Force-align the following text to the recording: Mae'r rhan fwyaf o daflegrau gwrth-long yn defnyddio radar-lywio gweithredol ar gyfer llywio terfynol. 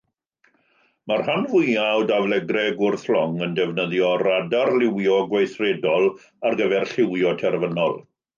Mae'r 1.09 1.19
rhan 1.25 1.43
fwyaf 1.51 1.97
o 1.99 2.07
daflegrau 2.11 2.71
gwrth-long 2.79 3.35
yn 3.49 3.53
defnyddio 3.59 4.09
radar-lywio 4.23 5.19
gweithredol 5.35 6.09
ar 6.51 6.59
gyfer 6.65 6.91
llywio 6.97 7.37
terfynol. 7.45 7.97